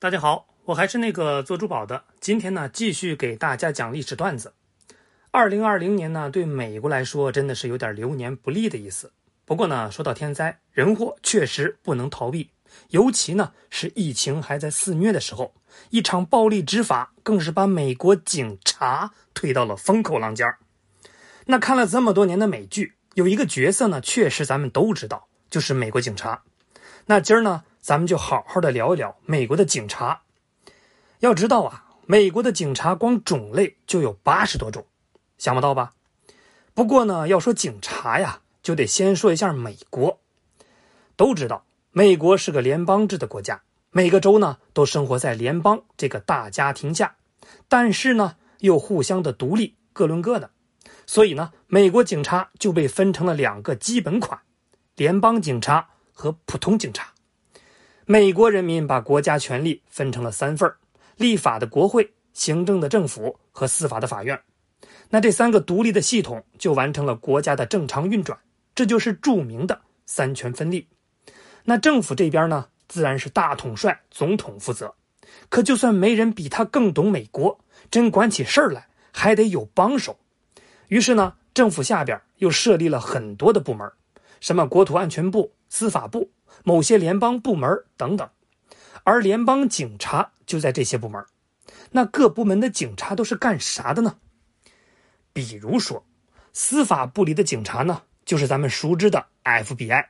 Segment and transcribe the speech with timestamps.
[0.00, 2.04] 大家好，我还是那个做珠宝的。
[2.20, 4.54] 今天呢，继续给大家讲历史段子。
[5.32, 9.10] 二零二零年呢，对美国来说真的是有点流年不利的意思。
[9.44, 12.50] 不过呢，说到天灾人祸，确实不能逃避。
[12.90, 15.52] 尤其呢，是疫情还在肆虐的时候，
[15.90, 20.58] 一场暴力执法更是把美国警察推到了风口浪尖儿。
[21.46, 26.44] 那看了这么多年的美剧，有一个角色呢，确实咱们都知道，就是美国警察。
[27.06, 30.20] 那今儿呢，咱们就好好的聊一聊美国的警察。
[31.20, 34.84] 要知道啊，美国的警察光种类就有八十多种，
[35.38, 35.94] 想不到吧？
[36.74, 40.20] 不过呢，要说警察呀，就得先说一下美国。
[41.16, 47.16] 都知道，美国是个联邦制的国家，每个州呢都生活在联邦这个大家庭下，
[47.68, 50.50] 但是呢又互相的独立，各论各的。
[51.06, 54.38] 所以呢，美国警察就被分成了两个基本款：
[54.94, 57.14] 联邦警察和普通警察。
[58.10, 60.72] 美国人民把国家权力分成了三份
[61.16, 64.40] 立法的国会、行政的政府和司法的法院。
[65.10, 68.38] 那这三个独立的系统就完成了国家的正常运转，
[68.74, 70.88] 这就是著名的三权分立。
[71.64, 74.94] 那政府这边呢，自然是大统帅总统负责。
[75.50, 80.18] 可就算没人比他更懂美国，真管起事儿来，还得有帮手。
[80.86, 83.86] 于是呢，政府下边又设立了很多的部门，
[84.40, 86.30] 什么国土安全部、司法部、
[86.64, 88.28] 某些联邦部门等等，
[89.04, 91.24] 而联邦警察就在这些部门。
[91.92, 94.16] 那各部门的警察都是干啥的呢？
[95.32, 96.04] 比如说，
[96.52, 100.06] 司法部里的警察呢，就是咱们熟知的 FBI，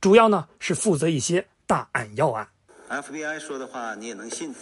[0.00, 2.48] 主要呢是负责一些大案要案。
[2.88, 4.54] FBI 说的话你也能信？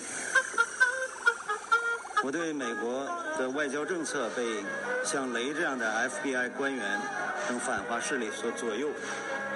[2.25, 3.05] 我对美国
[3.37, 4.62] 的外交政策被
[5.05, 7.00] 像雷这样的 FBI 官员
[7.48, 8.89] 等反华势力所左右、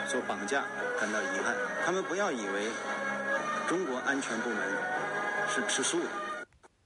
[0.07, 0.65] 所绑架
[1.01, 1.55] 感到遗憾。
[1.85, 2.69] 他们不要以为
[3.69, 4.59] 中国安全部门
[5.49, 6.07] 是吃素的。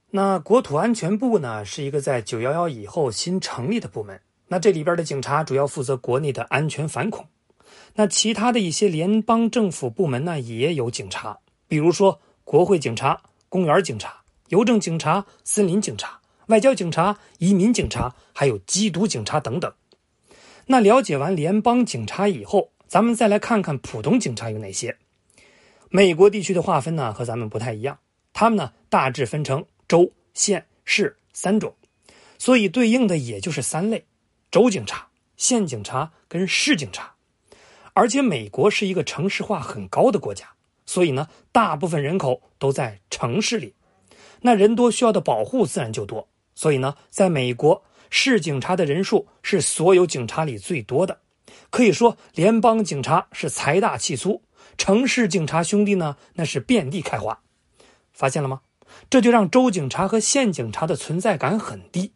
[0.09, 4.19] 那国土安全部呢，是一个在九幺幺以后新成立的部门。
[4.47, 7.27] 那这里边的警察主要负责国内的安全反恐。
[7.95, 14.17] 那其他的一些联邦政府部门呢，也有警察，比如说国会警察、公园警察。
[14.49, 19.73] 邮政警察、森林警察、外交警察、移民警察，还有缉毒警察等等。
[20.67, 24.97] 那了解完联邦警察以后，咱们再来看看普通警察有哪些。
[25.89, 27.99] 美国地区的划分呢，和咱们不太一样，
[28.31, 31.75] 他们呢大致分成州、县、市三种，
[32.37, 34.05] 所以对应的也就是三类：
[34.49, 37.13] 州警察、县警察跟市警察。
[37.93, 40.47] 而且美国是一个城市化很高的国家，
[40.85, 43.75] 所以呢，大部分人口都在城市里。
[44.43, 51.21] 那人多需要的保护自然就多，所以呢，在美国市警察的人数是所有警察里最多的，
[51.69, 54.43] 可以说联邦警察是财大气粗，
[54.77, 57.41] 城市警察兄弟呢那是遍地开花。
[58.11, 58.61] 发现了吗？
[59.09, 62.11] 这就让州警察和县警察的存在感很低，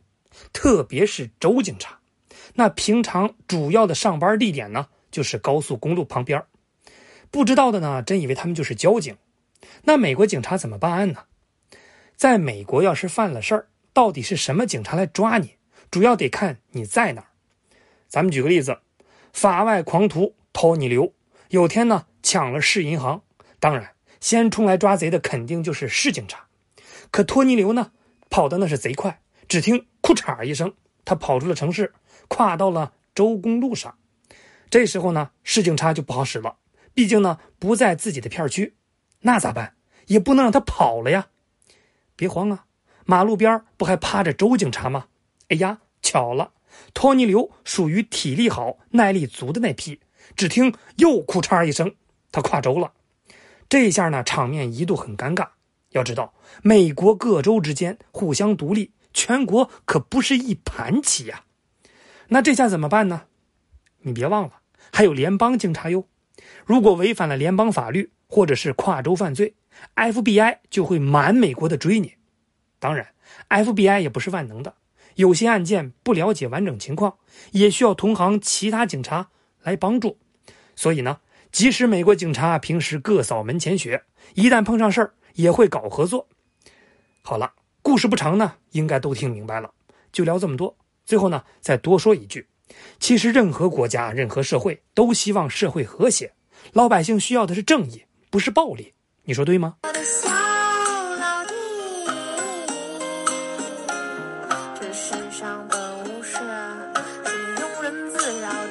[0.52, 1.98] 特别是州警察，
[2.56, 6.44] 那平常主要的上班地点呢就是高速公路旁边
[7.32, 9.16] 不知道的呢，真以为他们就是交警。
[9.84, 11.24] 那美国警察怎么办案呢？
[12.18, 15.56] 在美国，要是犯了事儿，到底是什么警察来抓你？
[15.96, 17.28] 主要得看你在哪。
[18.10, 18.80] 咱们举个例子，
[19.32, 21.14] 法外狂徒托尼刘
[21.48, 23.24] 有天呢抢了市银行，
[23.62, 26.48] 当然先冲来抓贼的肯定就是市警察。
[27.12, 27.94] 可托尼刘呢
[28.30, 30.74] 跑的那是贼快，只听“库嚓”一声，
[31.06, 31.94] 他跑出了城市，
[32.28, 33.98] 跨到了州公路上。
[34.70, 36.58] 这时候呢，市警察就不好使了，
[36.94, 38.76] 毕竟呢不在自己的片区，
[39.22, 39.76] 那咋办？
[40.08, 41.30] 也不能让他跑了呀。
[42.18, 42.66] 别慌啊，
[43.06, 45.08] 马路边不还趴着州警察吗？
[45.48, 46.52] 哎呀，巧了，
[46.94, 50.00] 托尼刘属于体力好、耐力足的那批。
[50.36, 51.96] 只听又“库嚓”一声，
[52.32, 52.94] 他跨州了。
[53.68, 55.50] 这下呢，场面一度很尴尬。
[55.90, 61.46] 要知道，美国各州之间互相独立，全国可不是一盘棋呀。
[62.28, 63.24] 那这下怎么办呢？
[64.02, 64.60] 你别忘了，
[64.94, 66.08] 还有联邦警察哟。
[66.66, 69.56] 如果违反了联邦法律，或者是跨州犯罪。
[69.96, 72.16] FBI 就会满美国的追你，
[72.80, 73.14] 当然
[73.50, 74.76] ，FBI 也不是万能的，
[75.16, 77.18] 有些案件不了解完整情况，
[77.52, 79.30] 也需要同行其他警察
[79.64, 80.18] 来帮助。
[80.76, 81.20] 所以呢，
[81.52, 84.04] 即使美国警察平时各扫门前雪，
[84.34, 86.28] 一旦碰上事儿也会搞合作。
[87.22, 89.72] 好了，故事不长呢，应该都听明白了，
[90.12, 90.78] 就聊这么多。
[91.06, 92.48] 最后呢，再多说一句，
[93.00, 96.34] 其实任何国家、任何社会都希望社会和谐，
[96.74, 98.94] 老百姓需要的是正义，不是暴力。
[99.24, 99.78] 你说对吗？
[108.28, 108.65] around.